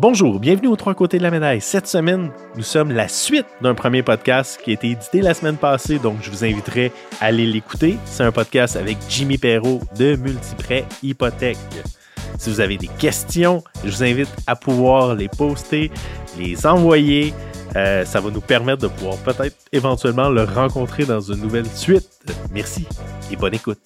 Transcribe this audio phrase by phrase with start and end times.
[0.00, 1.60] Bonjour, bienvenue aux trois côtés de la médaille.
[1.60, 5.58] Cette semaine, nous sommes la suite d'un premier podcast qui a été édité la semaine
[5.58, 7.98] passée, donc je vous inviterai à aller l'écouter.
[8.06, 11.58] C'est un podcast avec Jimmy Perrault de Multiprêt Hypothèque.
[12.38, 15.90] Si vous avez des questions, je vous invite à pouvoir les poster,
[16.38, 17.34] les envoyer.
[17.76, 22.08] Euh, ça va nous permettre de pouvoir peut-être éventuellement le rencontrer dans une nouvelle suite.
[22.50, 22.86] Merci
[23.30, 23.80] et bonne écoute.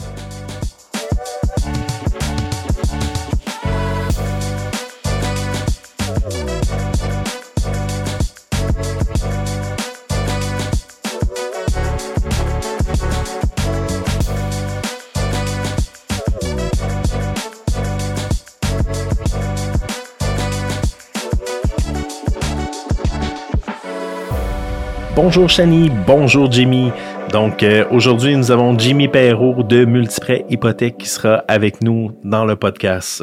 [25.16, 26.90] Bonjour Shani, bonjour Jimmy.
[27.30, 32.44] Donc euh, aujourd'hui, nous avons Jimmy Perrault de Multiprêt Hypothèque qui sera avec nous dans
[32.44, 33.22] le podcast.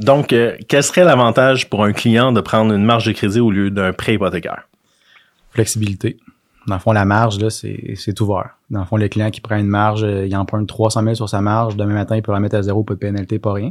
[0.00, 3.52] Donc, euh, quel serait l'avantage pour un client de prendre une marge de crédit au
[3.52, 4.68] lieu d'un prêt hypothécaire?
[5.50, 6.16] Flexibilité.
[6.66, 8.58] Dans le fond, la marge, là, c'est, ouvert.
[8.68, 11.28] Dans le fond, le client qui prend une marge, euh, il emprunte 300 000 sur
[11.28, 11.76] sa marge.
[11.76, 13.70] Demain matin, il peut la mettre à zéro, pas de pénalité, pas rien.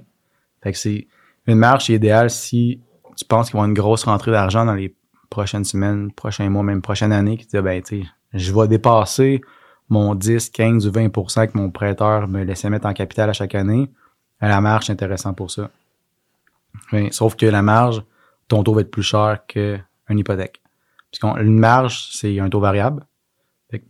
[0.64, 1.08] Fait que c'est
[1.48, 2.80] une marge, c'est idéal si
[3.18, 4.96] tu penses qu'il va avoir une grosse rentrée d'argent dans les
[5.32, 9.42] prochaines semaines, prochains mois, même prochaine année, qui dit, ben, tu je vais dépasser
[9.90, 13.56] mon 10, 15 ou 20% que mon prêteur me laissait mettre en capital à chaque
[13.56, 13.90] année.
[14.40, 15.70] La marge, c'est intéressant pour ça.
[17.12, 18.04] Sauf que la marge,
[18.48, 20.62] ton taux va être plus cher qu'une hypothèque.
[21.12, 23.06] Puisqu'une marge, c'est un taux variable.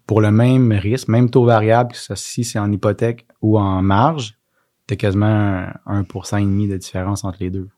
[0.07, 4.37] pour le même risque, même taux variable, si c'est en hypothèque ou en marge,
[4.87, 7.69] t'as quasiment 1% et demi de différence entre les deux.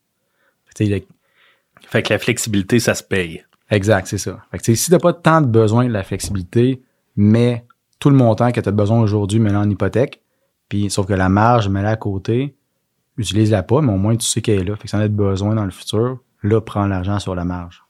[0.75, 3.45] Fait que la flexibilité, ça se paye.
[3.69, 4.39] Exact, c'est ça.
[4.51, 6.81] Fait que, si t'as pas tant de besoin de la flexibilité,
[7.15, 7.65] mais
[7.99, 10.21] tout le montant que tu as besoin aujourd'hui, mets-le en hypothèque,
[10.69, 12.55] puis sauf que la marge, mets-la à côté,
[13.17, 14.75] utilise-la pas, mais au moins tu sais qu'elle est là.
[14.75, 17.83] Fait que si en as besoin dans le futur, là, prends l'argent sur la marge.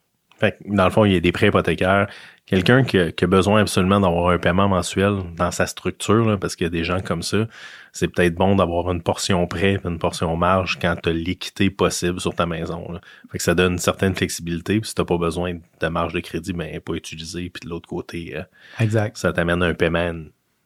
[0.43, 2.07] Fait que, dans le fond, il y a des prêts hypothécaires.
[2.45, 6.67] Quelqu'un qui, a besoin absolument d'avoir un paiement mensuel dans sa structure, parce qu'il y
[6.67, 7.47] a des gens comme ça,
[7.93, 12.19] c'est peut-être bon d'avoir une portion prêt, une portion marge quand tu as l'équité possible
[12.19, 12.99] sur ta maison.
[13.31, 14.81] Fait que ça donne une certaine flexibilité.
[14.81, 17.49] Puis si tu pas besoin de marge de crédit, ben pas utilisé.
[17.49, 18.43] Puis de l'autre côté, euh,
[18.81, 19.15] exact.
[19.15, 20.13] ça t'amène un paiement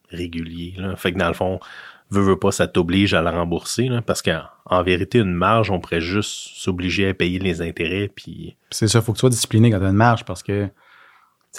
[0.10, 0.74] régulier.
[0.80, 0.96] Là.
[0.96, 1.60] Fait que dans le fond,
[2.10, 5.80] veux, veux pas, ça t'oblige à la rembourser, là, parce qu'en vérité, une marge, on
[5.80, 8.56] pourrait juste s'obliger à payer les intérêts, puis...
[8.72, 10.70] C'est ça, faut que tu sois discipliné quand tu as une marge, parce que,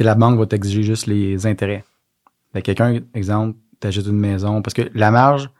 [0.00, 1.84] la banque va t'exiger juste les intérêts.
[2.62, 5.50] quelqu'un, exemple, t'achètes une maison, parce que la marge,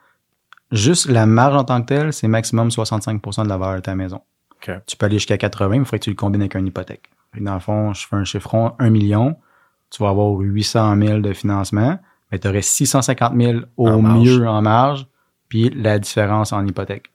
[0.71, 3.95] juste la marge en tant que telle, c'est maximum 65% de la valeur de ta
[3.95, 4.21] maison.
[4.87, 7.11] Tu peux aller jusqu'à 80, mais il faudrait que tu le combines avec une hypothèque.
[7.39, 9.37] dans le fond, je fais un chiffron 1 million,
[9.91, 11.99] tu vas avoir 800 000 de financement,
[12.31, 15.07] mais tu aurais 650 000 au mieux en marge,
[15.49, 17.11] puis la différence en hypothèque.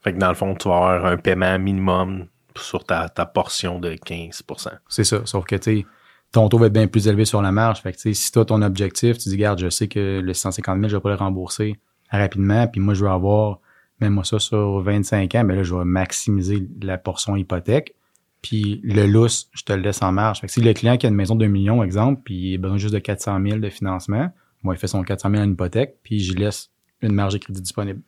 [0.00, 2.26] Fait que dans le fond, tu vas avoir un paiement minimum
[2.56, 5.86] sur ta, portion de 15% C'est ça, sauf que tu
[6.32, 7.82] ton taux va être bien plus élevé sur la marge.
[7.82, 10.88] Fait que si as ton objectif, tu dis, regarde, je sais que le 150 000,
[10.88, 11.78] je vais pas le rembourser
[12.10, 13.60] rapidement, puis moi, je veux avoir,
[14.00, 17.94] même moi ça sur 25 ans, mais là, je vais maximiser la portion hypothèque.
[18.42, 20.40] Puis le lousse, je te le laisse en marge.
[20.40, 22.54] Fait que si le client qui a une maison de 2 millions, exemple, puis il
[22.56, 24.30] a besoin juste de 400 000 de financement,
[24.62, 26.70] moi, il fait son 400 000 en hypothèque, puis je laisse
[27.00, 28.00] une marge de crédit disponible.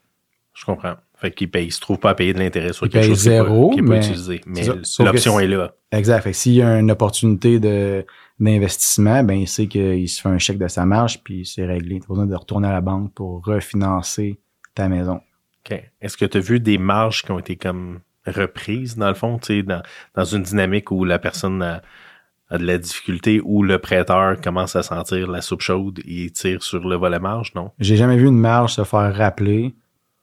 [0.55, 0.95] Je comprends.
[1.17, 3.19] Fait qu'il paye, il se trouve pas à payer de l'intérêt sur il quelque chose
[3.19, 4.41] zéro, qui mais, utiliser.
[4.47, 4.63] Mais
[5.01, 5.75] l'option est là.
[5.91, 6.23] Exact.
[6.23, 8.05] Fait que s'il y a une opportunité de,
[8.39, 11.99] d'investissement, ben, il sait qu'il se fait un chèque de sa marge, puis c'est réglé.
[12.01, 14.39] Tu besoin de retourner à la banque pour refinancer
[14.75, 15.21] ta maison.
[15.65, 15.83] OK.
[16.01, 19.39] Est-ce que tu as vu des marges qui ont été comme reprise, dans le fond,
[19.39, 19.83] tu sais, dans,
[20.15, 21.83] dans une dynamique où la personne a,
[22.51, 26.87] de la difficulté, où le prêteur commence à sentir la soupe chaude et tire sur
[26.87, 27.71] le volet marge, non?
[27.79, 29.75] J'ai jamais vu une marge se faire rappeler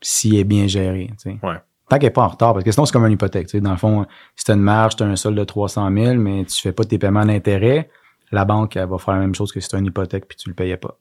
[0.02, 1.40] s'il est bien géré, tu sais.
[1.44, 1.58] Ouais.
[1.90, 3.62] Tant qu'elle n'est pas en retard, parce que sinon, c'est comme une hypothèque, tu sais.
[3.62, 6.16] Dans le fond, si tu as une marge, tu as un solde de 300 000,
[6.16, 7.90] mais tu fais pas tes paiements d'intérêt,
[8.32, 10.38] la banque, elle va faire la même chose que si tu as une hypothèque puis
[10.38, 10.98] tu le payais pas.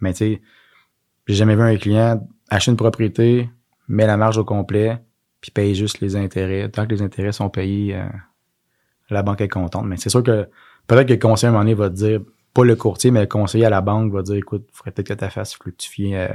[0.00, 0.42] Mais tu sais,
[1.26, 3.50] j'ai jamais vu un client acheter une propriété,
[3.88, 4.98] met la marge au complet,
[5.40, 6.68] puis paye juste les intérêts.
[6.68, 8.06] Tant que les intérêts sont payés, euh,
[9.08, 9.86] la banque est contente.
[9.86, 10.48] Mais c'est sûr que
[10.86, 12.20] peut-être que le conseiller à un moment donné va te dire,
[12.52, 15.08] pas le courtier, mais le conseiller à la banque va dire, écoute, il faudrait peut-être
[15.08, 16.28] que tu fasses fluctuer, euh,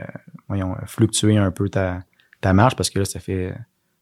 [0.47, 1.99] voyons, fluctuer un peu ta,
[2.41, 3.49] ta marge parce que là, ça fait,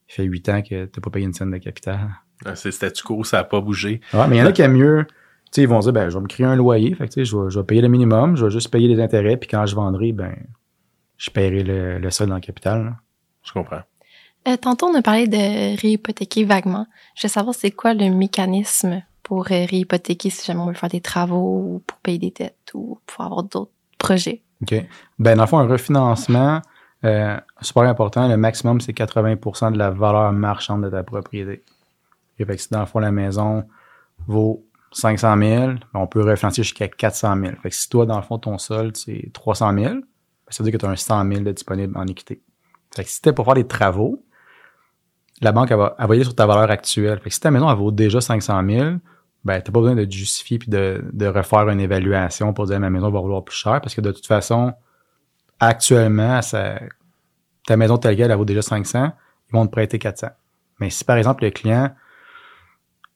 [0.08, 2.08] ça fait 8 ans que tu pas payé une scène de capital.
[2.44, 4.00] Ah, c'est statu quo, ça n'a pas bougé.
[4.12, 5.06] Ouais, mais il y en a qui aiment mieux.
[5.06, 6.94] Tu sais, ils vont dire, ben, je vais me créer un loyer.
[6.94, 9.36] Fait que, je vais, je vais payer le minimum, je vais juste payer les intérêts,
[9.36, 10.34] puis quand je vendrai, ben,
[11.16, 12.96] je paierai le, le sol dans le capital.
[13.42, 13.82] Je comprends.
[14.46, 16.86] Euh, tantôt, on a parlé de réhypothéquer vaguement.
[17.14, 20.90] Je veux savoir, c'est quoi le mécanisme pour euh, réhypothéquer si jamais on veut faire
[20.90, 24.42] des travaux ou pour payer des dettes ou pour avoir d'autres projets?
[24.62, 24.74] OK.
[25.18, 26.60] Ben, dans le fond, un refinancement,
[27.04, 31.64] euh, super important, le maximum, c'est 80% de la valeur marchande de ta propriété.
[32.38, 33.64] Et fait que si dans le fond, la maison
[34.26, 37.52] vaut 500 000, ben, on peut refinancer jusqu'à 400 000.
[37.62, 40.02] Fait que si toi, dans le fond, ton solde, c'est 300 000, ben,
[40.48, 42.42] ça veut dire que tu as un 100 000 de disponible en équité.
[42.94, 44.22] Fait que si c'était pour faire des travaux,
[45.40, 47.18] la banque, elle va, elle va aller sur ta valeur actuelle.
[47.20, 48.96] Fait que si ta maison, elle vaut déjà 500 000,
[49.44, 52.80] ben, t'as pas besoin de te justifier puis de, de refaire une évaluation pour dire
[52.80, 54.72] ma maison va valoir plus cher parce que de toute façon,
[55.60, 56.80] actuellement, ça,
[57.66, 59.12] ta maison telle qu'elle, elle vaut déjà 500,
[59.50, 60.28] ils vont te prêter 400.
[60.80, 61.90] Mais si par exemple le client,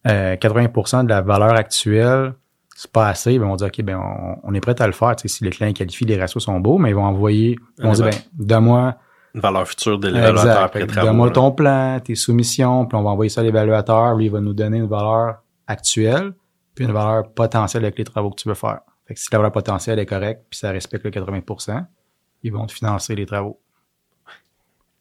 [0.07, 2.35] euh, 80% de la valeur actuelle,
[2.77, 5.15] c'est pas assez, ben on dit OK, ben on, on est prêt à le faire.
[5.25, 8.05] Si le client qualifie, les ratios sont beaux, mais ils vont envoyer, ils vont dire
[8.05, 8.97] ben, donne-moi
[9.35, 11.09] Une valeur future de l'évaluateur après travaux.
[11.09, 14.15] Donne-moi ton plan, tes soumissions, puis on va envoyer ça à l'évaluateur.
[14.15, 16.33] Lui, il va nous donner une valeur actuelle,
[16.75, 18.81] puis une valeur potentielle avec les travaux que tu veux faire.
[19.07, 21.85] Fait que si la valeur potentielle est correcte, puis ça respecte le 80%
[22.43, 23.61] ils vont te financer les travaux.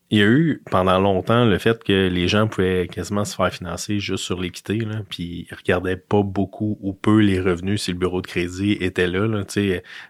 [0.09, 3.53] Il y a eu pendant longtemps le fait que les gens pouvaient quasiment se faire
[3.53, 7.97] financer juste sur l'équité, puis ils regardaient pas beaucoup ou peu les revenus si le
[7.97, 9.44] bureau de crédit était là.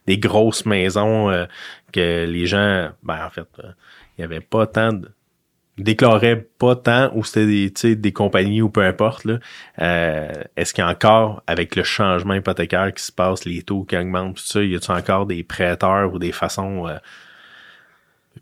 [0.05, 1.45] des grosses maisons euh,
[1.91, 3.71] que les gens, ben en fait, euh,
[4.17, 5.09] il y avait pas tant de
[5.77, 9.37] déclaraient pas tant ou c'était des, tu sais, des compagnies ou peu importe là.
[9.79, 13.83] Euh, Est-ce qu'il y a encore avec le changement hypothécaire qui se passe, les taux
[13.83, 16.97] qui augmentent, tout ça, y a-t-il encore des prêteurs ou des façons euh,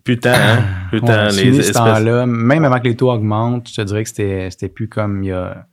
[0.04, 0.64] Putain, hein?
[0.92, 1.74] Putain, Ouais, les espèces...
[1.74, 5.28] temps-là, même avant que les taux augmentent, je te dirais que c'était, plus comme il
[5.28, 5.68] y a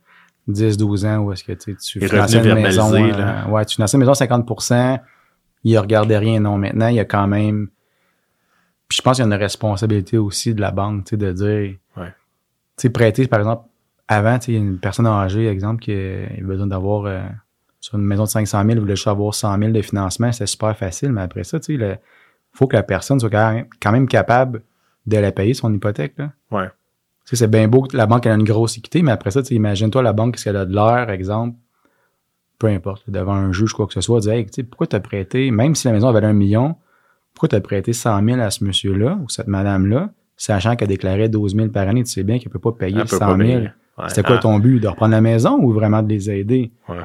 [0.49, 2.93] 10-12 ans où est-ce que tu, sais, tu Les finançais une maison.
[2.93, 3.47] euh, là.
[3.47, 4.45] ouais, tu finançais une maison à 50
[5.65, 6.41] il regardait rien.
[6.41, 7.69] Non, maintenant, il y a quand même.
[8.93, 11.31] Puis je pense qu'il y a une responsabilité aussi de la banque, tu sais, de
[11.31, 11.75] dire.
[11.97, 12.09] Ouais.
[12.77, 13.65] Tu sais, prêter, par exemple,
[14.07, 17.05] avant, tu sais, il y a une personne âgée, exemple, qui a besoin d'avoir.
[17.05, 17.21] euh,
[17.79, 20.45] sur une maison de 500 000, il voulait juste avoir 100 000 de financement, c'est
[20.45, 21.99] super facile, mais après ça, tu sais, il
[22.53, 24.61] faut que la personne soit quand même, quand même capable
[25.05, 26.31] de la payer, son hypothèque, là.
[26.49, 26.67] Ouais.
[26.67, 29.31] Tu sais, c'est bien beau que la banque elle a une grosse équité, mais après
[29.31, 31.57] ça, tu sais, imagine-toi la banque, qu'est-ce qu'elle a de l'air, exemple,
[32.57, 35.01] peu importe, devant un juge, quoi que ce soit, dire, hey, tu sais, pourquoi t'as
[35.01, 36.77] prêté, même si la maison valait un million,
[37.33, 41.55] pourquoi t'as prêté 100 000 à ce monsieur-là ou cette madame-là, sachant qu'elle déclarait 12
[41.55, 43.37] 000 par année, tu sais bien qu'elle peut pas payer Elle peut 100 pas 000.
[43.37, 43.57] payer.
[43.97, 44.05] Ouais.
[44.07, 44.79] C'était quoi Ah, ton but?
[44.79, 46.71] De reprendre la maison ou vraiment de les aider?
[46.89, 46.97] Ouais.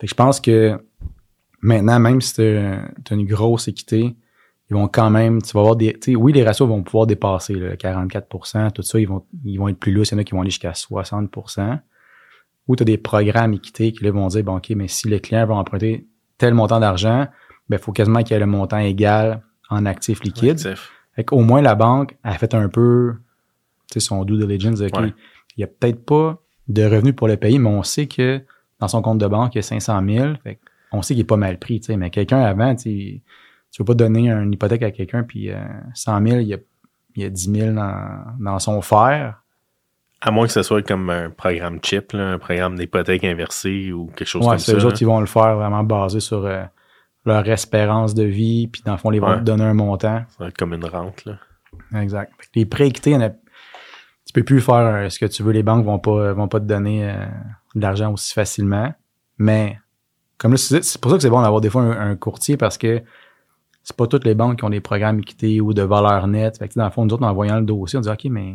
[0.00, 0.78] Fait que je pense que
[1.60, 2.78] maintenant, même si t'as
[3.10, 4.14] as une grosse équité,
[4.70, 7.06] ils vont quand même, tu vas avoir des, tu sais, oui, les ratios vont pouvoir
[7.06, 10.04] dépasser le 44% tout ça, ils vont, ils vont être plus lourds.
[10.10, 11.30] Il y en a qui vont aller jusqu'à 60
[12.66, 15.18] Ou tu as des programmes équité qui là, vont dire, bon, OK, mais si le
[15.20, 16.06] client va emprunter
[16.38, 17.26] tel montant d'argent,
[17.68, 20.66] ben, il faut quasiment qu'il y ait le montant égal en actifs liquides.
[20.66, 20.92] actif.
[21.14, 23.14] Fait qu'au moins, la banque a fait un peu,
[23.96, 24.80] son due diligence.
[24.80, 25.14] OK, Ouais.
[25.56, 28.42] il y a peut-être pas de revenus pour le payer, mais on sait que
[28.80, 30.34] dans son compte de banque, il y a 500 000.
[30.44, 30.58] Fait
[30.92, 31.80] on sait qu'il est pas mal pris.
[31.96, 33.22] Mais quelqu'un avant, tu
[33.72, 35.56] tu veux pas donner une hypothèque à quelqu'un, puis euh,
[35.94, 36.58] 100 000, il y a,
[37.16, 39.40] il y a 10 000 dans, dans son fer.
[40.22, 44.06] À moins que ce soit comme un programme chip, là, un programme d'hypothèque inversée ou
[44.16, 44.76] quelque chose Ouais, comme c'est ça.
[44.78, 44.86] eux là.
[44.86, 46.62] autres, ils vont le faire vraiment basé sur euh,
[47.26, 49.36] leur espérance de vie, puis dans le fond, ils vont Ouais.
[49.38, 50.24] te donner un montant.
[50.28, 51.24] Ça va être comme une rente.
[51.24, 51.38] Là.
[52.00, 52.32] Exact.
[52.54, 55.52] Les prêts équités, a- tu peux plus faire euh, ce que tu veux.
[55.52, 57.14] Les banques vont pas, vont pas te donner euh,
[57.74, 58.92] de l'argent aussi facilement.
[59.38, 59.78] Mais
[60.38, 62.78] comme là, c'est pour ça que c'est bon d'avoir des fois un, un courtier parce
[62.78, 63.02] que
[63.82, 66.58] c'est pas toutes les banques qui ont des programmes équité ou de valeur nette.
[66.58, 68.54] Fait que, dans le fond, nous autres, en voyant le dossier, on dit OK, mais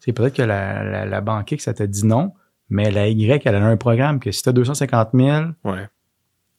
[0.00, 2.32] c'est peut-être que la, la, la banque X, ça t'a dit non,
[2.68, 5.28] mais la Y, elle a un programme que si tu as 250 000
[5.64, 5.88] Ouais.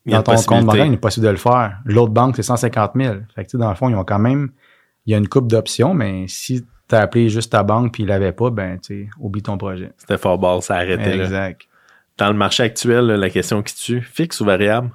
[0.06, 1.80] Dans ton compte bancaire, il est possible de le faire.
[1.86, 3.16] L'autre banque, c'est 150 000.
[3.36, 4.52] Fait que, tu sais, dans le fond, ils ont quand même,
[5.06, 8.04] il y a une coupe d'options, mais si tu as appelé juste ta banque puis
[8.04, 9.94] il l'avait pas, ben, tu sais, oublie ton projet.
[9.98, 11.16] C'était fort ball, ça arrêtait.
[11.16, 11.24] Là.
[11.24, 11.62] Exact.
[12.18, 14.92] Dans le marché actuel, la question qui tue, fixe ou variable?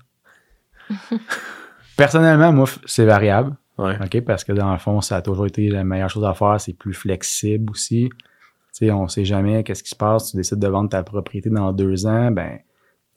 [1.96, 3.56] Personnellement, moi, c'est variable.
[3.78, 3.96] Ouais.
[4.02, 4.20] OK?
[4.22, 6.60] Parce que dans le fond, ça a toujours été la meilleure chose à faire.
[6.60, 8.08] C'est plus flexible aussi.
[8.10, 10.30] Tu sais, on sait jamais qu'est-ce qui se passe.
[10.30, 12.58] Tu décides de vendre ta propriété dans deux ans, ben,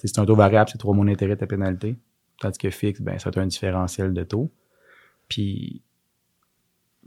[0.01, 1.95] sais, c'est un taux variable, c'est trois mois d'intérêt de ta pénalité.
[2.39, 4.51] Tandis que fixe, ben, c'est un différentiel de taux.
[5.27, 5.81] Puis,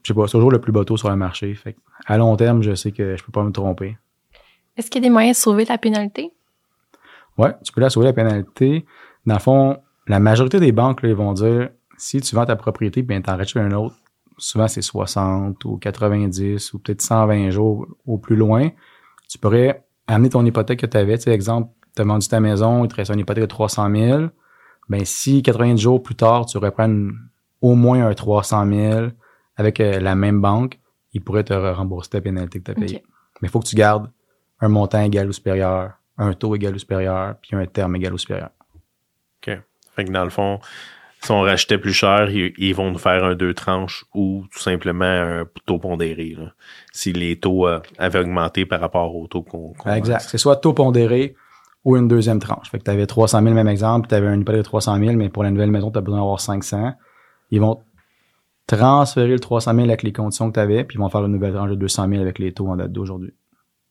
[0.02, 1.54] je sais pas, c'est toujours le plus bas taux sur le marché.
[1.54, 3.96] Fait à long terme, je sais que je peux pas me tromper.
[4.76, 6.32] Est-ce qu'il y a des moyens de sauver la pénalité?
[7.38, 8.84] Ouais, tu peux la sauver la pénalité.
[9.26, 12.56] Dans le fond, la majorité des banques, là, ils vont dire, si tu vends ta
[12.56, 13.96] propriété, bien, t'en rachètes un autre,
[14.36, 18.70] souvent c'est 60 ou 90 ou peut-être 120 jours au plus loin.
[19.28, 21.16] Tu pourrais amener ton hypothèque que tu avais.
[21.16, 23.90] Tu sais, exemple, tu as vendu ta maison, il te reste une hypothèque de 300
[23.94, 24.22] 000.
[24.88, 27.14] Ben, si 90 jours plus tard, tu reprends une-
[27.62, 29.06] au moins un 300 000
[29.56, 30.78] avec euh, la même banque,
[31.12, 33.02] ils pourraient te rembourser ta pénalité que tu as payée.
[33.40, 34.10] Mais il faut que tu gardes
[34.60, 38.18] un montant égal ou supérieur, un taux égal ou supérieur, puis un terme égal ou
[38.18, 38.50] supérieur.
[39.46, 39.58] OK.
[39.96, 40.58] Fait que dans le fond,
[41.22, 44.58] si on rachetait plus cher, ils, ils vont nous faire un deux tranches ou tout
[44.58, 46.34] simplement un taux pondéré.
[46.38, 46.52] Là.
[46.92, 50.26] Si les taux euh, avaient augmenté par rapport au taux qu'on qu'on exact.
[50.28, 51.34] C'est soit taux pondéré
[51.84, 52.70] ou une deuxième tranche.
[52.70, 55.12] Fait que tu avais 300 000, même exemple, tu avais un hypothèque de 300 000,
[55.16, 56.92] mais pour la nouvelle maison, tu as besoin d'avoir 500.
[57.50, 57.82] Ils vont
[58.66, 61.32] transférer le 300 000 avec les conditions que tu avais, puis ils vont faire une
[61.32, 63.34] nouvelle tranche de 200 000 avec les taux en date d'aujourd'hui.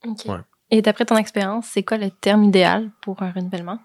[0.07, 0.25] OK.
[0.27, 0.37] Ouais.
[0.71, 3.77] Et d'après ton expérience, c'est quoi le terme idéal pour un renouvellement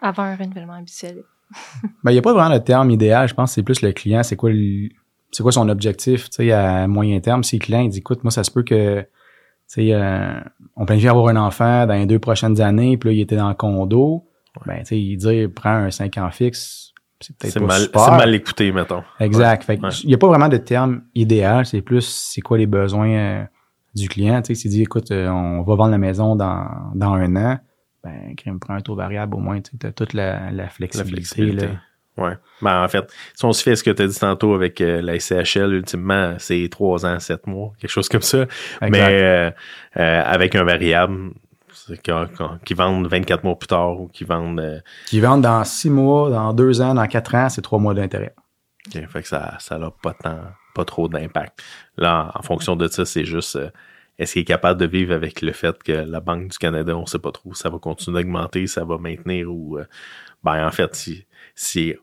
[0.00, 1.24] avant un renouvellement habituel?
[2.04, 3.26] Ben, il n'y a pas vraiment de terme idéal.
[3.28, 4.88] Je pense que c'est plus le client, c'est quoi le-
[5.32, 7.42] c'est quoi son objectif, tu sais, à moyen terme.
[7.42, 9.04] Si le client, il dit, écoute, moi, ça se peut que,
[9.68, 10.40] sais, euh,
[10.76, 13.48] on planifie avoir un enfant dans les deux prochaines années, puis là, il était dans
[13.48, 14.24] le condo.
[14.66, 16.92] Ben, tu sais, il dit, prends un 5 ans fixe.
[17.20, 19.02] C'est peut-être mal, c'est mal écouté, mettons.
[19.20, 19.64] Exact.
[19.64, 19.88] Fait Ouais.
[20.04, 21.66] il n'y a pas vraiment de terme idéal.
[21.66, 23.44] C'est plus, c'est quoi les besoins euh,
[23.94, 24.40] du client.
[24.42, 27.58] Tu sais, s'il dit, écoute, euh, on va vendre la maison dans, dans un an,
[28.04, 29.60] ben, crème, prend un taux variable au moins.
[29.60, 31.16] Tu as toute la, la La flexibilité.
[31.22, 31.66] flexibilité.
[31.66, 31.72] là.
[32.18, 32.32] Ouais.
[32.60, 35.00] Ben, en fait, si on se fait ce que tu as dit tantôt avec euh,
[35.00, 38.42] la SCHL, ultimement, c'est trois ans, sept mois, quelque chose comme ça.
[38.42, 38.90] Exact.
[38.90, 39.50] Mais euh,
[39.98, 41.30] euh, avec un variable,
[42.04, 44.60] qu'on- qui vendent 24 mois plus tard ou qui vendent.
[44.60, 47.94] euh, Qui vendent dans six mois, dans deux ans, dans quatre ans, c'est trois mois
[47.94, 48.34] d'intérêt.
[48.94, 50.40] ok, fait que ça ça n'a pas tant,
[50.74, 51.62] pas trop d'impact.
[51.96, 53.70] Là, en, en fonction de ça, c'est juste euh,
[54.18, 57.06] est-ce qu'il est capable de vivre avec le fait que la Banque du Canada, on
[57.06, 59.78] sait pas trop, ça va continuer d'augmenter, ça va maintenir ou
[60.42, 61.94] ben en fait, si, si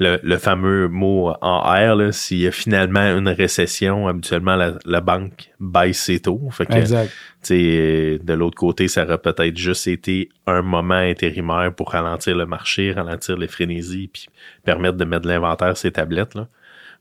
[0.00, 4.72] le, le fameux mot en R, là, s'il y a finalement une récession, habituellement la,
[4.86, 6.40] la banque baisse ses taux.
[6.50, 7.12] Fait que Exact.
[7.42, 12.46] sais, de l'autre côté, ça aurait peut-être juste été un moment intérimaire pour ralentir le
[12.46, 14.28] marché, ralentir les frénésies, puis
[14.64, 16.34] permettre de mettre de l'inventaire ces tablettes.
[16.34, 16.48] Là.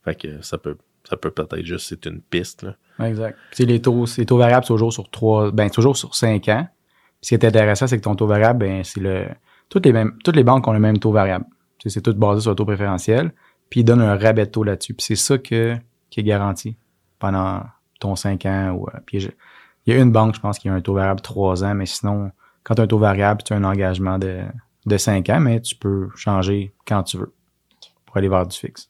[0.04, 0.78] Fait que ça peut
[1.10, 2.64] ça peut peut-être juste c'est une piste.
[2.64, 3.08] Là.
[3.08, 3.38] Exact.
[3.52, 6.68] Puis les taux, les taux variables, c'est toujours sur trois, ben, toujours sur cinq ans.
[7.22, 9.26] Puis ce qui est intéressant, c'est que ton taux variable, ben, c'est le,
[9.70, 11.46] toutes les mêmes, toutes les banques ont le même taux variable.
[11.86, 13.32] C'est tout basé sur le taux préférentiel.
[13.70, 14.94] Puis ils donnent un rabais de taux là-dessus.
[14.94, 15.76] Puis c'est ça que,
[16.10, 16.76] qui est garanti
[17.20, 17.62] pendant
[18.00, 18.72] ton cinq ans.
[18.72, 19.30] Ou, euh, puis
[19.86, 21.86] il y a une banque, je pense, qui a un taux variable trois ans, mais
[21.86, 22.32] sinon,
[22.64, 24.42] quand tu as un taux variable, tu as un engagement de,
[24.86, 27.34] de cinq ans, mais tu peux changer quand tu veux
[28.06, 28.90] pour aller vers du fixe.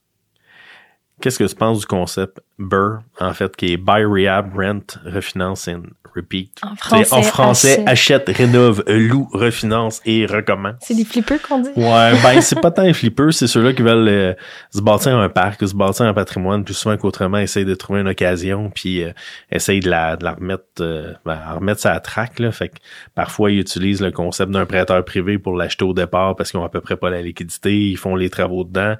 [1.22, 5.68] Qu'est-ce que tu penses du concept BRR, en fait, qui est Buy, Rehab, Rent, Refinance
[5.68, 5.84] and
[6.16, 6.52] Repeat?
[6.62, 8.28] En sais, en français, achète.
[8.28, 10.76] achète, rénove, loue, refinance et recommence.
[10.82, 11.70] C'est des flippers qu'on dit?
[11.76, 14.34] Ouais, ben c'est pas tant les flippers, c'est ceux-là qui veulent euh,
[14.74, 18.08] se bâtir un parc, se bâtir un patrimoine, plus souvent qu'autrement, essayent de trouver une
[18.08, 19.12] occasion, puis euh,
[19.52, 22.52] essayent de la, de la remettre, euh, ben, à remettre à track, là.
[22.52, 22.76] Fait que
[23.16, 26.66] parfois, ils utilisent le concept d'un prêteur privé pour l'acheter au départ parce qu'ils ont
[26.66, 28.96] à peu près pas la liquidité, ils font les travaux dedans.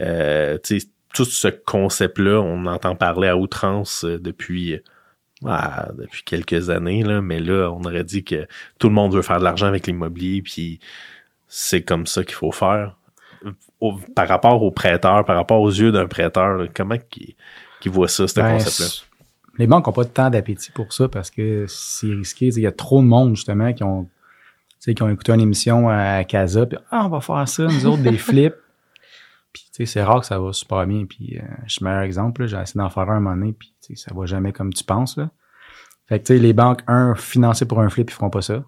[0.00, 0.78] Euh, sais,
[1.24, 4.74] tout ce concept-là, on entend parler à outrance euh, depuis...
[4.74, 4.82] euh,
[5.46, 8.46] ah, depuis quelques années, là, mais là, on aurait dit que
[8.78, 10.80] tout le monde veut faire de l'argent avec l'immobilier, puis
[11.46, 12.96] c'est comme ça qu'il faut faire.
[13.80, 17.34] Au- par rapport aux prêteurs, par rapport aux yeux d'un prêteur, là, comment qu'il
[17.80, 18.86] qu'il voit ça, ce Ben, concept-là?
[19.58, 22.46] Les banques n'ont pas tant d'appétit pour ça parce que c'est risqué.
[22.48, 24.08] Il y a trop de monde, justement, qui ont,
[24.84, 28.02] qui ont écouté une émission à Casa, puis ah, on va faire ça, nous autres,
[28.02, 28.54] des flips.
[29.52, 31.06] Puis, tu sais, c'est rare que ça va super bien.
[31.06, 33.52] Puis, euh, je suis meilleur exemple, là, j'ai essayé d'en faire un un moment donné,
[33.52, 35.30] puis, tu sais, ça va jamais comme tu penses, là.
[36.06, 38.64] Fait que, tu sais, les banques, un, financées pour un flip, ils feront pas ça.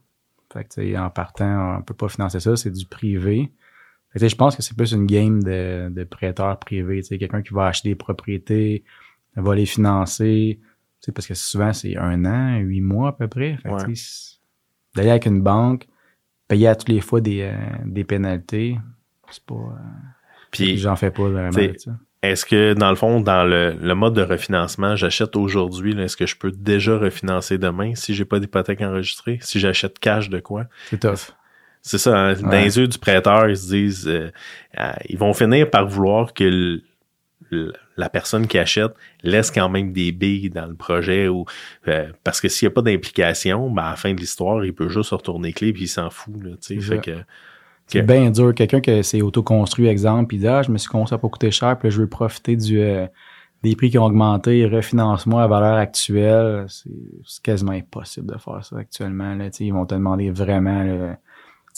[0.52, 3.52] Fait que, tu sais, en partant, on peut pas financer ça, c'est du privé.
[4.12, 6.96] Fait que, tu sais, je pense que c'est plus une game de, de prêteur privé,
[7.02, 8.84] tu sais, quelqu'un qui va acheter des propriétés,
[9.37, 13.28] va les financer, tu sais, parce que souvent, c'est un an, huit mois à peu
[13.28, 13.56] près.
[13.58, 13.84] Fait Ouais.
[13.84, 14.38] tu sais,
[14.94, 15.87] d'aller avec une banque,
[16.49, 17.54] payer à toutes les fois des, euh,
[17.87, 18.76] des pénalités,
[19.30, 19.54] c'est pas...
[19.54, 19.76] euh,
[20.50, 21.59] Puis, J'en fais pas vraiment
[22.23, 26.26] est-ce que, dans le fond, dans le, le mode de refinancement, j'achète aujourd'hui, est-ce que
[26.26, 29.38] je peux déjà refinancer demain si j'ai pas d'hypothèque enregistrée?
[29.40, 30.66] Si j'achète cash de quoi?
[30.90, 31.33] C'est tough.
[31.80, 32.64] C'est ça, hein, dans Ouais.
[32.64, 34.30] les yeux du prêteur, ils se disent, euh,
[34.78, 36.83] euh, ils vont finir par vouloir que le-
[37.50, 38.92] le- la personne qui achète
[39.23, 41.47] laisse quand même des billes dans le projet ou
[41.88, 44.75] euh, parce que s'il n'y a pas d'implication, ben à la fin de l'histoire, il
[44.75, 47.16] peut juste retourner clé puis il s'en fout là, tu sais, C'est fait que
[47.90, 48.54] C'est bien dur.
[48.54, 51.78] Quelqu'un qui s'est auto-construit, exemple, puis dit Ah, je me suis construit, pas coûté cher,
[51.78, 53.06] puis là, je veux profiter du, euh,
[53.62, 56.66] des prix qui ont augmenté, refinance-moi à valeur actuelle.
[56.68, 59.35] C'est quasiment impossible de faire ça actuellement.
[59.35, 59.49] Là.
[59.59, 61.16] Ils vont te demander vraiment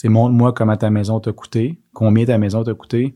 [0.09, 3.15] montre-moi comment ta maison t'a coûté, combien ta maison t'a coûté.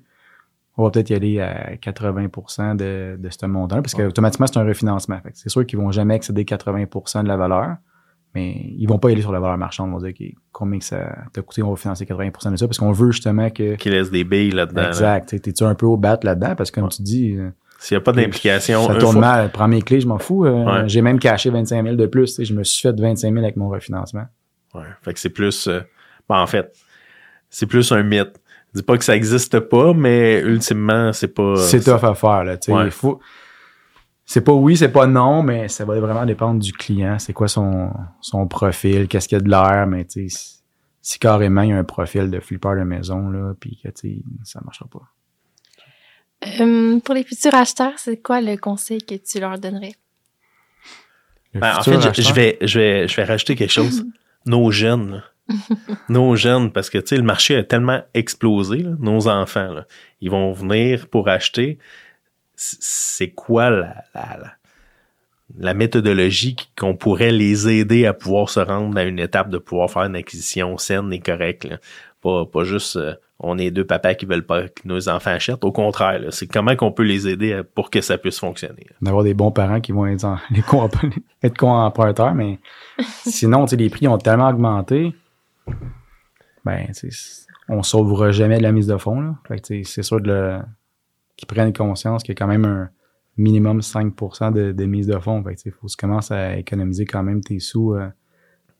[0.78, 4.60] On va peut-être y aller à 80 de, de ce montant parce que automatiquement, c'est
[4.60, 5.20] un refinancement.
[5.34, 7.78] C'est sûr qu'ils vont jamais excéder 80% de la valeur,
[8.36, 9.90] mais ils vont pas y aller sur la valeur marchande.
[9.90, 10.14] Ils vont dire
[10.52, 13.50] combien que ça t'a coûté, on va financer 80% de ça parce qu'on veut justement
[13.50, 13.76] que.
[13.76, 14.82] qui laisse des billes là-dedans.
[14.84, 14.88] là.
[14.90, 15.30] Exact.
[15.30, 16.56] T'es- T'es-tu un peu au bat là-dedans?
[16.56, 16.90] Parce que comme Ouais.
[16.96, 19.52] tu dis, euh, S'il n'y a pas d'implication, ça tourne fois- mal.
[19.52, 20.46] Prends mes clés, je m'en fous.
[20.46, 20.90] Euh, Ouais.
[20.90, 22.42] J'ai même caché 25 000 de plus.
[22.44, 24.26] Je me suis fait 25 000 avec mon refinancement.
[24.76, 25.80] Ouais, fait que c'est plus euh,
[26.30, 26.74] ben, en fait,
[27.50, 28.40] c'est plus un mythe.
[28.74, 32.44] Je dis pas que ça existe pas, mais ultimement, c'est pas c'est tough à faire.
[32.44, 32.58] Là.
[32.68, 32.86] Ouais.
[32.86, 33.20] Il faut...
[34.30, 37.18] C'est pas oui, c'est pas non, mais ça va vraiment dépendre du client.
[37.18, 40.60] C'est quoi son, son profil, qu'est-ce qu'il y a de l'air, mais tu sais,
[41.02, 44.10] si carrément il y a un profil de flipper de maison, là, puis que, tu
[44.10, 46.60] sais, ça marchera pas.
[46.60, 49.96] Euh, pour les futurs acheteurs, c'est quoi le conseil que tu leur donnerais?
[51.54, 54.06] Le Ben, en fait, je, vais, je, vais, je vais rajouter quelque chose.
[54.46, 55.10] Nos jeunes.
[55.10, 55.24] là.
[56.10, 59.88] Nos jeunes, parce que tu sais, le marché a tellement explosé, là, nos enfants, là,
[60.20, 61.80] ils vont venir pour acheter.
[62.60, 64.52] C'est quoi la, la, la,
[65.60, 69.90] la méthodologie qu'on pourrait les aider à pouvoir se rendre à une étape de pouvoir
[69.92, 71.66] faire une acquisition saine et correcte?
[71.66, 71.78] là?
[72.22, 75.64] Pas, pas juste euh, on est deux papas qui veulent pas que nos enfants achètent.
[75.64, 78.88] Au contraire, c'est comment qu'on peut les aider à- pour que ça puisse fonctionner.
[79.02, 80.90] d'avoir des bons parents qui vont être, en- les co
[81.44, 82.58] être co-emprunteurs, mais
[83.26, 85.14] sinon, tu sais, les prix ont tellement augmenté,
[86.66, 86.88] ben,
[87.70, 89.36] on sauvera jamais de la mise de fonds, là.
[89.48, 90.60] Fait c'est sûr de le,
[91.38, 92.90] qu'ils prennent conscience qu'il y a quand même un
[93.38, 95.44] minimum 5% de, de mise de fonds.
[95.44, 98.10] Fait que, faut que tu commences à économiser quand même tes sous euh,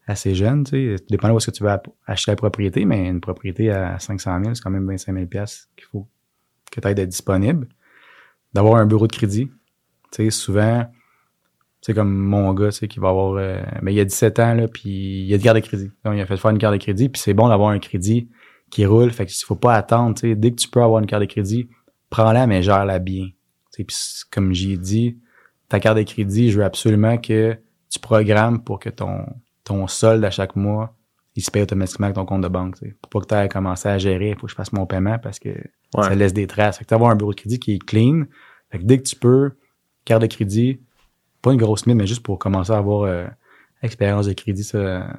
[0.08, 1.00] assez jeune, tu sais.
[1.00, 4.00] Tout dépend de où est-ce que tu vas acheter la propriété, mais une propriété à
[4.00, 6.08] 500 000, c'est quand même 25 000 piastres qu'il faut
[6.72, 7.68] que tu aies d'être disponible.
[8.54, 9.52] D'avoir un bureau de crédit.
[10.12, 10.90] Tu sais, souvent,
[11.82, 13.34] c'est comme mon gars, tu sais, qui va avoir...
[13.34, 15.92] euh, mais il a 17 ans, là, puis il a de carte de crédit.
[16.06, 18.30] Donc, il a fait faire une carte de crédit, puis c'est bon d'avoir un crédit
[18.72, 19.12] qui roule.
[19.12, 20.36] Fait qu'il faut pas attendre, tu sais.
[20.36, 21.70] Dès que tu peux avoir une carte de crédit,
[22.10, 23.30] prends-la, mais gère-la bien.
[23.74, 23.86] Puis
[24.32, 25.18] comme j'ai dit,
[25.70, 27.58] ta carte de crédit, je veux absolument que
[27.90, 29.26] tu programmes pour que ton,
[29.64, 30.96] ton solde à chaque mois,
[31.36, 32.76] il se paye automatiquement avec ton compte de banque.
[32.80, 32.96] tu sais.
[33.02, 35.20] Pour pas que tu aies commencé à gérer, il faut que je fasse mon paiement
[35.20, 35.50] parce que
[35.96, 36.04] Ouais.
[36.04, 36.80] ça laisse des traces.
[36.80, 38.24] Fait que d'avoir un bureau de crédit qui est clean.
[38.72, 39.52] Fait que dès que tu peux,
[40.04, 40.82] carte de crédit,
[41.42, 43.26] pas une grosse mine, mais juste pour commencer à avoir euh,
[43.84, 45.16] expérience de crédit, ça,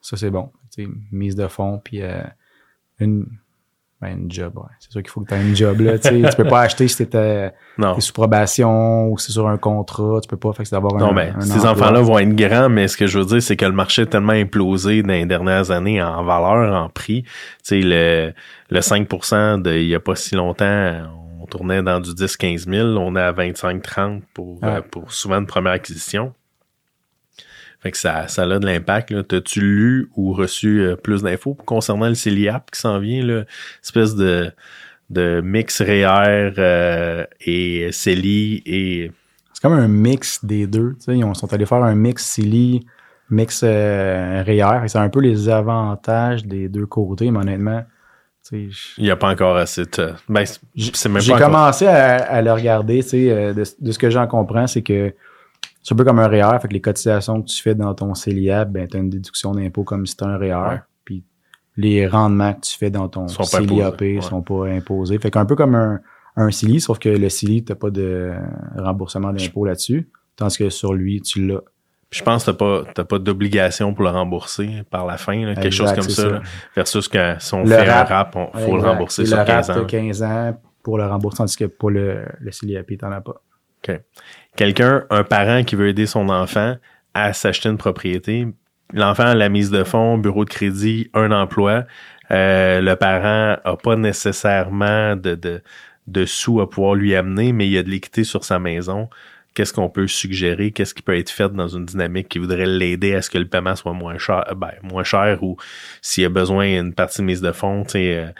[0.00, 0.50] ça c'est bon.
[0.74, 2.22] Tu sais, mise de fonds, puis euh,
[2.98, 3.26] une,
[4.00, 4.52] ben, une job.
[4.56, 4.62] Ouais.
[4.78, 5.80] C'est sûr qu'il faut que tu aies une job.
[5.80, 10.20] Là, tu peux pas acheter si t'étais t'es sous probation ou c'est sur un contrat.
[10.22, 10.52] Tu peux pas.
[10.52, 12.96] Fait que c'est d'avoir un Non, mais un ces enfants-là vont être grands, mais ce
[12.96, 16.02] que je veux dire, c'est que le marché est tellement implosé dans les dernières années
[16.02, 17.22] en valeur, en prix.
[17.22, 17.28] Tu
[17.62, 18.32] sais, le,
[18.70, 19.08] le 5
[19.62, 20.92] de, il y a pas si longtemps,
[21.40, 22.88] on tournait dans du 10-15 000.
[22.96, 24.68] On est à 25-30 pour, Ouais.
[24.68, 26.32] euh, pour souvent une première acquisition.
[27.82, 29.10] Fait que ça, ça a de l'impact.
[29.10, 29.22] là.
[29.22, 33.44] T'as-tu lu ou reçu euh, plus d'infos concernant le CELIAP qui s'en vient, là?
[33.82, 34.52] Espèce de,
[35.08, 39.12] de mix REER euh, et CELI et
[39.54, 40.94] C'est comme un mix des deux.
[40.98, 41.16] tu sais.
[41.18, 42.84] Ils ont- sont allés faire un mix Silly,
[43.30, 44.86] mix euh, REER.
[44.88, 47.82] C'est un peu les avantages des deux côtés, mais honnêtement,
[48.46, 50.12] tu sais, je- Il n'y a pas encore assez de.
[50.28, 50.60] Ben, c'est-
[50.94, 54.10] c'est même J'ai commencé à, à le regarder, tu sais, euh, de, de ce que
[54.10, 55.14] j'en comprends, c'est que
[55.82, 58.14] c'est un peu comme un REER, fait que les cotisations que tu fais dans ton
[58.14, 60.80] CELIAP, ben, tu as une déduction d'impôt comme si c'était un REER, Ouais.
[61.04, 61.24] puis
[61.76, 64.20] les rendements que tu fais dans ton Sont pas CELIAP ouais.
[64.20, 65.18] sont pas imposés.
[65.18, 66.00] Fait qu'un peu comme un,
[66.36, 68.32] un CELI, sauf que le CELI, t'as pas de
[68.76, 71.60] remboursement d'impôt là-dessus, tandis que sur lui, tu l'as.
[72.10, 75.46] Puis je pense que t'as pas, t'as pas d'obligation pour le rembourser par la fin,
[75.46, 76.22] là, quelque Exact, chose comme ça.
[76.22, 76.28] ça.
[76.28, 76.40] là.
[76.74, 79.44] versus que si on Le fait rap, un rap, on faut le rembourser sur le
[79.44, 79.80] 15 RAP, ans.
[79.82, 83.40] t'as 15 ans pour le rembourser, tandis que pour le, le CELIAP, t'en as pas.
[84.56, 86.76] Quelqu'un, un parent qui veut aider son enfant
[87.14, 88.46] à s'acheter une propriété,
[88.92, 91.84] l'enfant a la mise de fonds, bureau de crédit, un emploi,
[92.30, 95.62] euh, le parent a pas nécessairement de, de,
[96.06, 99.08] de sous à pouvoir lui amener, mais il a de l'équité sur sa maison.
[99.54, 100.70] Qu'est-ce qu'on peut suggérer?
[100.70, 103.48] Qu'est-ce qui peut être fait dans une dynamique qui voudrait l'aider à ce que le
[103.48, 105.56] paiement soit moins cher, ben, moins cher ou
[106.02, 108.30] s'il a besoin d'une partie de mise de fonds, tu sais, euh,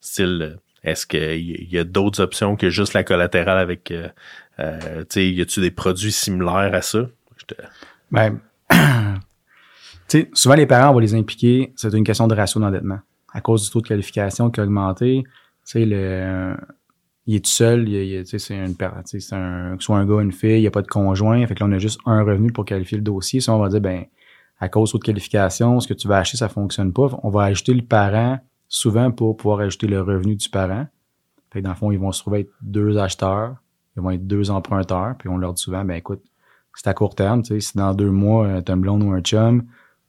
[0.00, 4.08] style, euh, est-ce qu'il y a d'autres options que juste la collatérale avec, euh,
[4.58, 7.06] euh, tu sais, y a-tu des produits similaires à ça?
[7.46, 7.54] Te-
[8.10, 8.38] Ben,
[10.32, 12.98] souvent les parents, on va les impliquer, c'est une question de ratio d'endettement.
[13.32, 15.24] À cause du taux de qualification qui a augmenté,
[15.74, 16.56] le,
[17.26, 17.86] il est tout seul,
[18.24, 21.44] c'est une c'est un, soit un gars, une fille, il n'y a pas de conjoint,
[21.46, 23.40] fait que là, on a juste un revenu pour qualifier le dossier.
[23.40, 24.04] Si on va dire, ben,
[24.58, 27.30] à cause du taux de qualification, ce que tu vas acheter, ça fonctionne pas, on
[27.30, 28.38] va ajouter le parent
[28.68, 30.86] souvent pour pouvoir ajouter le revenu du parent.
[31.52, 33.56] Fait que dans le fond, ils vont se trouver être deux acheteurs,
[33.96, 36.22] ils vont être deux emprunteurs, puis on leur dit souvent, ben écoute,
[36.74, 39.12] c'est à court terme, tu sais, si dans deux mois, euh, t'as un blonde ou
[39.12, 39.64] un chum,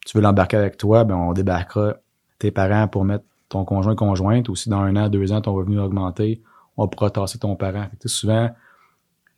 [0.05, 1.95] tu veux l'embarquer avec toi, ben on débarquera
[2.39, 5.53] tes parents pour mettre ton conjoint conjointe, ou si dans un an, deux ans, ton
[5.53, 6.41] revenu a augmenté,
[6.75, 7.83] on pourra tasser ton parent.
[7.83, 8.49] Fait que, tu souvent,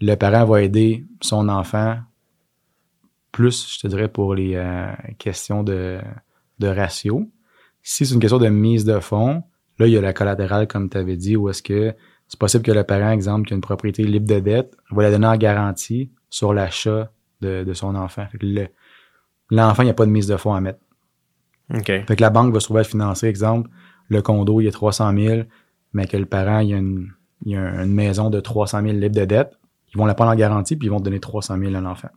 [0.02, 1.98] le parent va aider son enfant
[3.32, 6.00] plus, je te dirais, pour les euh, questions de,
[6.58, 7.30] de ratio.
[7.84, 9.44] Si c'est une question de mise de fonds,
[9.78, 11.94] là, il y a la collatérale, comme tu avais dit, où est-ce que
[12.30, 15.12] c'est possible que le parent, exemple, qui a une propriété libre de dette, va la
[15.12, 17.12] donner en garantie sur l'achat
[17.42, 18.26] de, de son enfant.
[18.32, 18.68] Que le-
[19.50, 20.80] l'enfant, il n'y a pas de mise de fonds à mettre.
[21.74, 21.86] OK.
[21.86, 23.70] Fait que la banque va se trouver à financer, exemple,
[24.08, 25.42] le condo, il y a 300 000,
[25.94, 27.12] mais que le parent, il y a une,
[27.46, 29.58] il y a une maison de 300 000 libre de dette.
[29.94, 32.10] Ils vont la prendre en garantie, puis ils vont te donner 300 000 à l'enfant.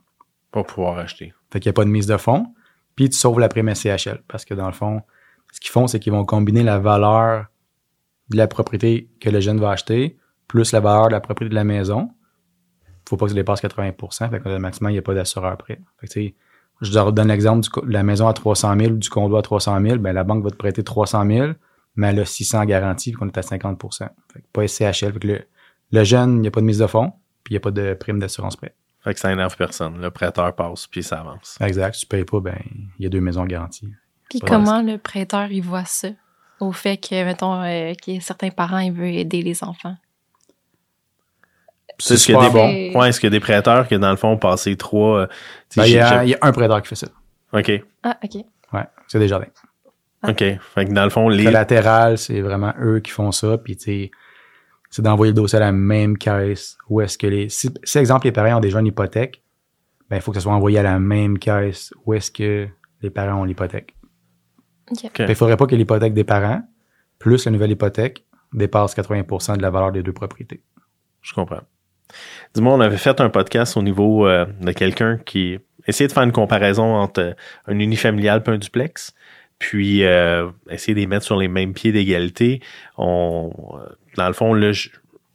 [0.51, 1.33] Pour pouvoir acheter.
[1.51, 2.53] Fait qu'il n'y a pas de mise de fonds.
[2.95, 4.21] Puis tu sauves la prime SCHL.
[4.27, 5.01] Parce que dans le fond,
[5.51, 7.47] ce qu'ils font, c'est qu'ils vont combiner la valeur
[8.29, 11.55] de la propriété que le jeune va acheter plus la valeur de la propriété de
[11.55, 12.09] la maison.
[13.07, 13.93] Faut pas que ça dépasse 80
[14.29, 15.81] Fait que le maximum, il n'y a pas d'assureur prêt.
[15.99, 16.35] Fait que,
[16.81, 19.81] je leur donne l'exemple de la maison à 300 000 ou du condo à 300
[19.81, 19.97] 000.
[19.97, 21.51] Ben, la banque va te prêter 300 000,
[21.95, 23.81] mais elle a 600 garanties, qu'on est à 50
[24.31, 25.13] Fait que pas SCHL.
[25.13, 25.41] Fait que le,
[25.91, 27.71] le jeune, il n'y a pas de mise de fonds, puis il n'y a pas
[27.71, 28.75] de prime d'assurance prêt.
[29.01, 29.99] Fait que ça énerve personne.
[30.01, 31.57] Le prêteur passe, puis ça avance.
[31.59, 31.93] Exact.
[31.93, 32.57] Si tu payes pas, ben,
[32.97, 33.91] il y a deux maisons garanties.
[34.29, 36.09] Puis comment le prêteur, il voit ça?
[36.63, 39.95] Au fait que, mettons, euh, que certains parents, ils veulent aider les enfants.
[41.99, 42.99] C'est ce qu'il y a des bons.
[42.99, 45.19] Ouais, est-ce qu'il y a des prêteurs qui, dans le fond, passé trois.
[45.19, 45.27] Euh,
[45.75, 47.07] ben, il, y a, il y, a, un prêteur qui fait ça.
[47.51, 47.71] OK.
[48.03, 48.43] Ah, OK.
[48.71, 49.47] Ouais, c'est des jardins.
[50.21, 50.31] Ah.
[50.31, 50.39] OK.
[50.39, 51.43] Fait que dans le fond, les.
[51.43, 53.57] Collatéral, c'est vraiment eux qui font ça.
[53.57, 54.11] Puis, tu sais,
[54.89, 56.77] c'est d'envoyer le dossier à la même caisse.
[56.89, 57.49] Où est-ce que les.
[57.49, 59.43] Si, si, exemple, les parents ont déjà une hypothèque,
[60.09, 61.93] ben, il faut que ça soit envoyé à la même caisse.
[62.05, 62.67] Où est-ce que
[63.01, 63.95] les parents ont l'hypothèque?
[65.19, 66.61] Il ne faudrait pas que l'hypothèque des parents,
[67.19, 70.61] plus la nouvelle hypothèque, dépasse 80% de la valeur des deux propriétés.
[71.21, 71.61] Je comprends.
[72.53, 76.23] Dis-moi, on avait fait un podcast au niveau euh, de quelqu'un qui essayait de faire
[76.23, 77.33] une comparaison entre euh,
[77.67, 79.13] un unifamilial et un duplex,
[79.57, 82.61] puis euh, essayer de les mettre sur les mêmes pieds d'égalité.
[82.97, 83.51] On,
[84.17, 84.71] dans le fond, là,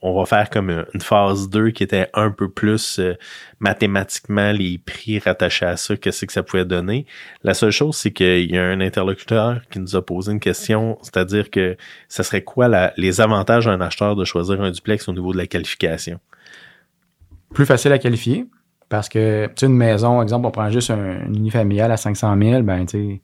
[0.01, 3.01] on va faire comme une phase 2 qui était un peu plus
[3.59, 7.05] mathématiquement les prix rattachés à ça, qu'est-ce que ça pouvait donner.
[7.43, 10.99] La seule chose, c'est qu'il y a un interlocuteur qui nous a posé une question,
[11.03, 11.77] c'est-à-dire que
[12.09, 15.47] ça serait quoi les avantages d'un acheteur de choisir un duplex au niveau de la
[15.47, 16.21] qualification?
[17.53, 18.47] plus facile à qualifier
[18.89, 22.37] parce que, tu sais, une maison, exemple, on prend juste un, une unifamiliale à 500
[22.41, 23.21] 000, ben, tu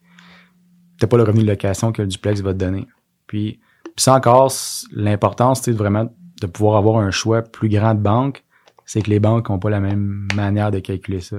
[1.00, 2.86] sais, pas le revenu de location que le duplex va te donner.
[3.26, 4.52] Puis, puis ça encore,
[4.92, 6.12] l'importance, c'est vraiment
[6.46, 8.44] de pouvoir avoir un choix plus grand de banques,
[8.84, 11.38] c'est que les banques n'ont pas la même manière de calculer ça.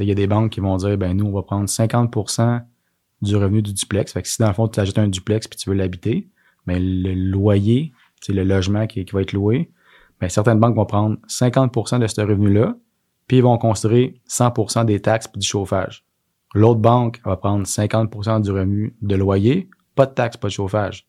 [0.00, 2.62] Il y a des banques qui vont dire, ben nous, on va prendre 50%
[3.22, 4.12] du revenu du duplex.
[4.12, 6.28] Que si dans le fond, tu achètes un duplex puis tu veux l'habiter,
[6.66, 9.70] ben le loyer, c'est le logement qui, va être loué,
[10.20, 12.76] ben, certaines banques vont prendre 50% de ce revenu-là,
[13.26, 16.04] puis ils vont considérer 100% des taxes et du chauffage.
[16.54, 21.06] L'autre banque va prendre 50% du revenu de loyer, pas de taxes, pas de chauffage.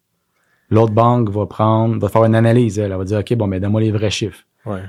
[0.69, 3.81] L'autre banque va prendre, va faire une analyse, elle, va dire, OK, bon, mais donne-moi
[3.81, 4.43] les vrais chiffres.
[4.65, 4.81] Ouais,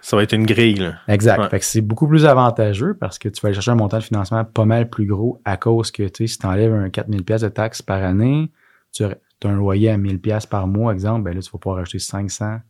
[0.00, 0.94] ça va être une grille, là.
[1.06, 1.50] Exact.
[1.50, 4.02] Fait que c'est beaucoup plus avantageux parce que tu vas aller chercher un montant de
[4.02, 7.22] financement pas mal plus gros à cause que, tu sais, si tu enlèves un 4000
[7.22, 8.50] pièces de taxes par année,
[8.92, 11.82] tu as un loyer à 1000 pièces par mois, exemple, ben là, tu vas pouvoir
[11.82, 12.60] acheter 500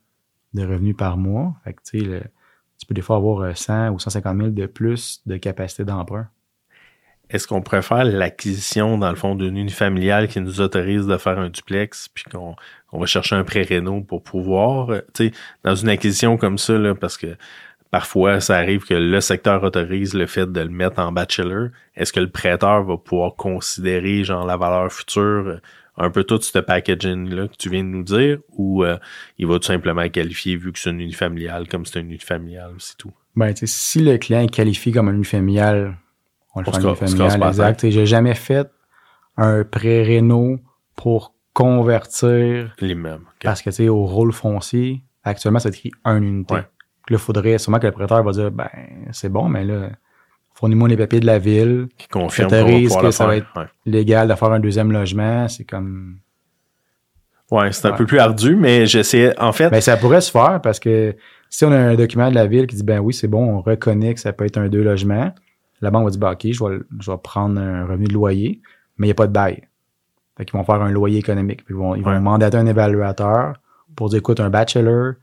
[0.55, 1.55] de revenus par mois.
[1.63, 2.31] Fait que, tu sais,
[2.79, 6.27] tu peux des fois avoir 100 euh, ou 150 000 de plus de capacité d'emprunt.
[7.31, 11.49] Est-ce qu'on préfère l'acquisition, dans le fond, d'une unifamiliale qui nous autorise de faire un
[11.49, 12.57] duplex, puis qu'on
[12.93, 16.77] va chercher un pré réno pour pouvoir, euh, tu sais, dans une acquisition comme ça,
[16.77, 17.37] là, parce que
[17.93, 21.69] parfois, ça arrive que le secteur autorise le fait de le mettre en bachelor.
[21.95, 25.61] Est-ce que le prêteur va pouvoir considérer, genre, la valeur future
[25.97, 28.97] un peu tout ce packaging-là que tu viens de nous dire ou euh,
[29.39, 32.97] il va tout simplement qualifier vu que c'est une unifamiliale comme c'est une unifamiliale, c'est
[32.97, 33.13] tout?
[33.37, 35.97] Ben, si le client est qualifié comme un unifamilial,
[36.55, 37.89] on le fait un unifamilial, exact.
[37.89, 38.69] J'ai jamais fait
[39.37, 40.59] un pré réno
[40.97, 43.25] pour convertir l'immeuble.
[43.43, 46.55] Parce que, tu sais, au rôle foncier, actuellement, ça écrit un unité.
[46.55, 46.65] Là,
[47.09, 48.69] il faudrait sûrement que le prêteur va dire, ben,
[49.11, 49.91] c'est bon, mais là,
[50.55, 51.89] fournis-moi les papiers de la ville.
[51.97, 53.49] Qui confirme que ça va être
[53.87, 55.49] légal de faire un deuxième logement.
[55.49, 56.19] C'est comme.
[57.51, 59.71] Ouais, c'est un peu plus ardu, mais j'essaie, en fait.
[59.71, 61.17] Ben, ça pourrait se faire parce que
[61.49, 63.61] si on a un document de la ville qui dit, ben oui, c'est bon, on
[63.61, 65.35] reconnaît que ça peut être un deux logements,
[65.81, 68.61] la banque va dire, ben, OK, je vais, je vais prendre un revenu de loyer,
[68.99, 69.69] mais il n'y a pas de bail.
[70.37, 71.65] Fait qu'ils vont faire un loyer économique.
[71.65, 73.55] Puis ils vont, ils vont mandater un évaluateur
[73.97, 75.15] pour dire, écoute, un bachelor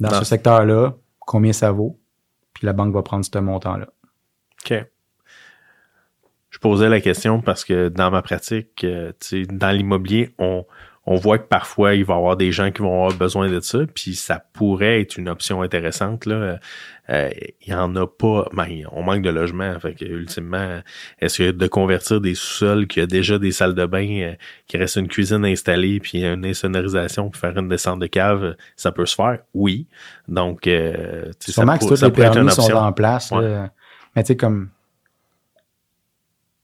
[0.00, 1.98] dans ce secteur-là, combien ça vaut?
[2.52, 3.88] Puis la banque va prendre ce montant-là.
[4.64, 4.86] OK.
[6.50, 9.12] Je posais la question parce que dans ma pratique, euh,
[9.50, 10.64] dans l'immobilier, on,
[11.06, 13.60] on voit que parfois, il va y avoir des gens qui vont avoir besoin de
[13.60, 16.26] ça, puis ça pourrait être une option intéressante.
[16.26, 16.58] Là.
[17.08, 19.78] Euh, il y en a pas, ben, on manque de logements.
[19.78, 20.80] Fait que, ultimement,
[21.20, 24.34] est-ce que de convertir des sous-sols qui a déjà des salles de bain, euh,
[24.66, 28.90] qui reste une cuisine installée, puis une insonorisation pour faire une descente de cave, ça
[28.90, 29.38] peut se faire?
[29.54, 29.86] Oui.
[30.26, 33.32] Donc, euh, ça, que toutes les permis sont en place.
[33.32, 34.70] Mais tu sais, comme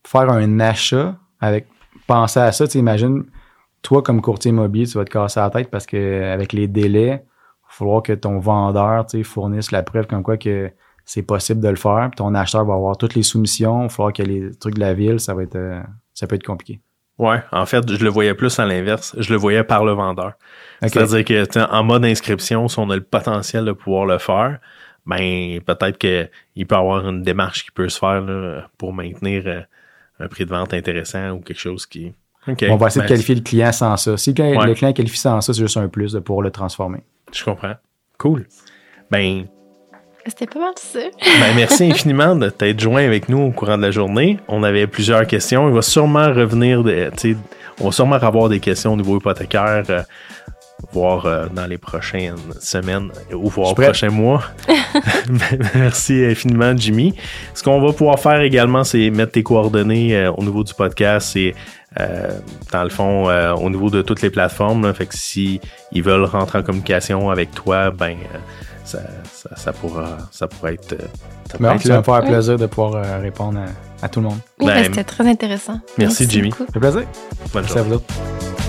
[0.05, 1.67] faire un achat avec
[2.07, 3.25] penser à ça, tu imagines,
[3.83, 7.25] toi comme courtier immobilier, tu vas te casser la tête parce que avec les délais,
[7.25, 10.71] il va falloir que ton vendeur fournisse la preuve comme quoi que
[11.05, 12.09] c'est possible de le faire.
[12.11, 14.81] Puis ton acheteur va avoir toutes les soumissions, il va falloir que les trucs de
[14.81, 15.81] la ville, ça va être euh,
[16.15, 16.81] ça peut être compliqué.
[17.19, 19.15] Ouais, en fait, je le voyais plus à l'inverse.
[19.19, 20.33] Je le voyais par le vendeur.
[20.81, 24.59] C'est-à-dire que en mode inscription, si on a le potentiel de pouvoir le faire,
[25.07, 29.61] ben peut-être qu'il peut y avoir une démarche qui peut se faire pour maintenir euh,
[30.21, 32.15] un prix de vente intéressant ou quelque chose qui.
[32.47, 34.17] On va essayer Ben, de qualifier le client sans ça.
[34.17, 34.67] Si le client, Ouais.
[34.67, 37.01] le client qualifie sans ça, c'est juste un plus de pouvoir le transformer.
[37.33, 37.75] Je comprends.
[38.19, 38.47] Cool.
[39.11, 39.45] Ben,
[40.27, 40.99] C'était pas mal ça.
[41.01, 44.39] ben merci infiniment de t'être joint avec nous au courant de la journée.
[44.49, 45.69] On avait plusieurs questions.
[45.69, 47.37] Il va sûrement revenir, de, tu sais,
[47.81, 50.03] on va sûrement avoir des questions au niveau hypothécaire, euh,
[50.93, 54.43] voir euh, dans les prochaines semaines ou voir prochains mois.
[55.75, 57.15] merci infiniment, Jimmy.
[57.55, 61.35] Ce qu'on va pouvoir faire également, c'est mettre tes coordonnées euh, au niveau du podcast
[61.37, 61.55] et
[62.01, 62.31] euh,
[62.73, 64.87] dans le fond, euh, au niveau de toutes les plateformes.
[64.87, 64.95] là.
[64.95, 65.61] fait que si
[65.93, 68.39] ils veulent rentrer en communication avec toi, ben euh,
[68.85, 68.99] ça,
[69.33, 70.97] ça, ça pourra, ça pourra être.
[71.51, 72.29] ça pourra être ça va me faire Oui.
[72.31, 73.61] plaisir de pouvoir euh, répondre
[74.01, 74.39] à, à tout le monde.
[74.61, 75.81] Oui, Ben, ben, c'était très intéressant.
[75.99, 76.49] merci, Jimmy.
[76.51, 76.65] beaucoup.
[76.67, 77.03] Ça fait plaisir.
[77.53, 77.89] Bonne Merci à journée.
[77.91, 78.62] vous autres.